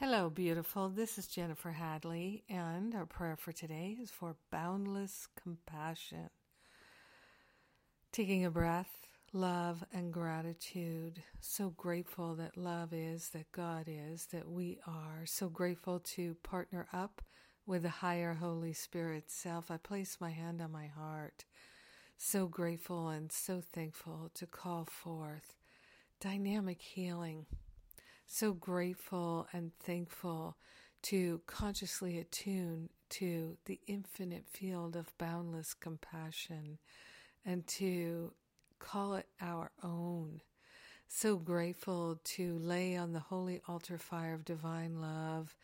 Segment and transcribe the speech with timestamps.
[0.00, 0.88] Hello, beautiful.
[0.88, 6.30] This is Jennifer Hadley, and our prayer for today is for boundless compassion.
[8.10, 11.22] Taking a breath, love, and gratitude.
[11.42, 15.26] So grateful that love is, that God is, that we are.
[15.26, 17.20] So grateful to partner up
[17.66, 19.70] with the higher Holy Spirit self.
[19.70, 21.44] I place my hand on my heart.
[22.16, 25.58] So grateful and so thankful to call forth
[26.20, 27.44] dynamic healing
[28.32, 30.56] so grateful and thankful
[31.02, 36.78] to consciously attune to the infinite field of boundless compassion
[37.44, 38.32] and to
[38.78, 40.40] call it our own.
[41.08, 45.56] So grateful to lay on the holy altar fire of divine love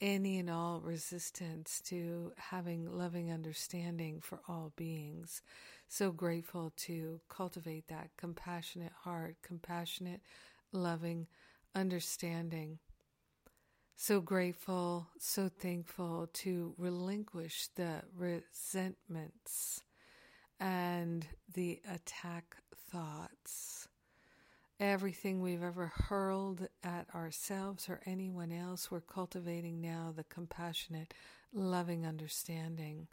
[0.00, 5.42] any and all resistance to having loving understanding for all beings.
[5.88, 10.20] So grateful to cultivate that compassionate heart, compassionate,
[10.72, 11.26] loving,
[11.74, 12.78] understanding.
[13.96, 19.82] So grateful, so thankful to relinquish the resentments
[20.58, 22.56] and the attack
[22.90, 23.88] thoughts.
[24.80, 31.14] Everything we've ever hurled at ourselves or anyone else, we're cultivating now the compassionate,
[31.52, 33.06] loving understanding.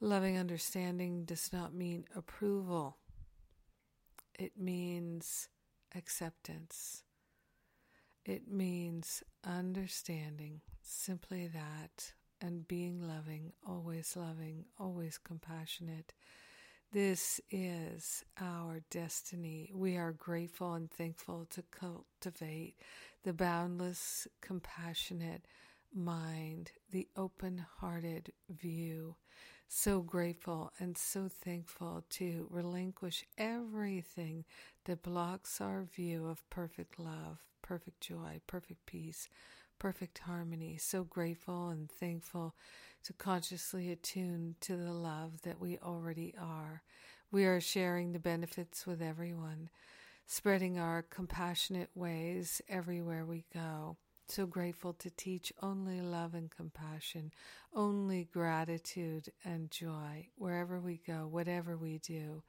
[0.00, 2.98] Loving understanding does not mean approval,
[4.38, 5.48] it means
[5.94, 7.04] acceptance.
[8.24, 16.14] It means understanding simply that and being loving, always loving, always compassionate.
[16.92, 19.70] This is our destiny.
[19.74, 22.76] We are grateful and thankful to cultivate
[23.24, 25.44] the boundless, compassionate
[25.92, 29.16] mind, the open hearted view.
[29.68, 34.44] So grateful and so thankful to relinquish everything
[34.84, 39.28] that blocks our view of perfect love, perfect joy, perfect peace,
[39.78, 40.76] perfect harmony.
[40.76, 42.54] So grateful and thankful
[43.04, 46.82] to consciously attune to the love that we already are.
[47.32, 49.70] We are sharing the benefits with everyone,
[50.26, 53.96] spreading our compassionate ways everywhere we go.
[54.28, 57.30] So grateful to teach only love and compassion,
[57.74, 62.42] only gratitude and joy wherever we go, whatever we do.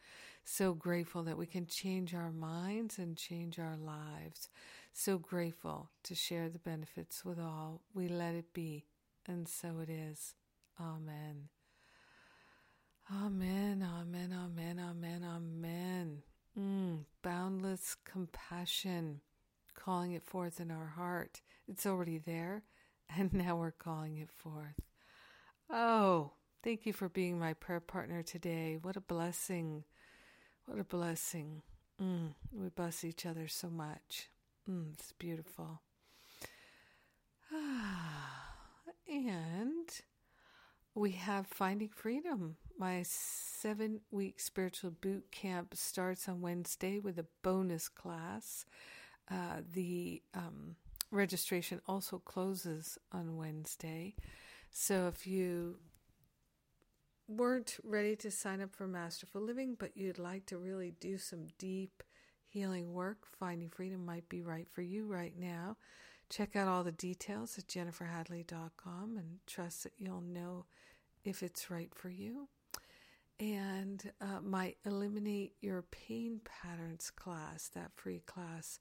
[0.46, 4.50] So grateful that we can change our minds and change our lives.
[4.98, 7.82] So grateful to share the benefits with all.
[7.94, 8.86] We let it be,
[9.28, 10.36] and so it is.
[10.80, 11.50] Amen.
[13.14, 16.24] Amen, amen, amen, amen, amen.
[16.58, 19.20] Mm, boundless compassion
[19.74, 21.42] calling it forth in our heart.
[21.68, 22.64] It's already there,
[23.18, 24.80] and now we're calling it forth.
[25.70, 26.32] Oh,
[26.64, 28.78] thank you for being my prayer partner today.
[28.82, 29.84] What a blessing.
[30.68, 31.64] What a blessing.
[32.02, 34.30] Mm, we bless each other so much.
[34.70, 35.82] Mm, it's beautiful.
[39.08, 39.90] and
[40.96, 42.56] we have Finding Freedom.
[42.80, 48.66] My seven week spiritual boot camp starts on Wednesday with a bonus class.
[49.30, 50.76] Uh, the um,
[51.12, 54.16] registration also closes on Wednesday.
[54.72, 55.78] So if you
[57.28, 61.48] weren't ready to sign up for Masterful Living, but you'd like to really do some
[61.58, 62.04] deep
[62.56, 65.76] healing work, Finding Freedom might be right for you right now.
[66.30, 70.64] Check out all the details at jenniferhadley.com and trust that you'll know
[71.26, 72.48] if it's right for you.
[73.42, 78.80] And uh, my Eliminate Your Pain Patterns class, that free class,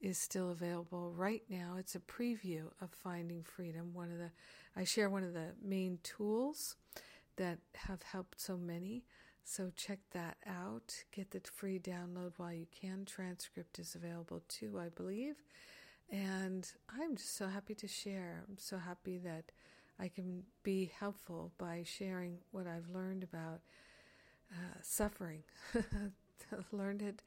[0.00, 1.76] is still available right now.
[1.78, 3.92] It's a preview of Finding Freedom.
[3.92, 4.30] One of the
[4.74, 6.76] I share one of the main tools
[7.36, 9.04] that have helped so many.
[9.44, 11.04] So check that out.
[11.12, 13.04] Get the free download while you can.
[13.04, 15.36] Transcript is available too, I believe.
[16.10, 18.44] And I'm just so happy to share.
[18.48, 19.52] I'm so happy that
[19.98, 23.60] I can be helpful by sharing what I've learned about
[24.52, 25.42] uh, suffering.
[26.72, 27.22] learned it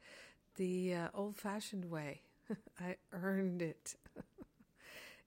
[0.56, 2.20] the uh, old fashioned way
[2.80, 3.94] I earned it.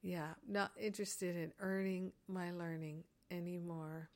[0.02, 4.10] yeah, not interested in earning my learning anymore.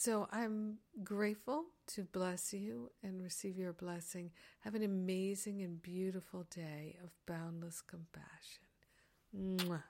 [0.00, 4.30] So I'm grateful to bless you and receive your blessing.
[4.60, 8.62] Have an amazing and beautiful day of boundless compassion.
[9.36, 9.82] Mwah.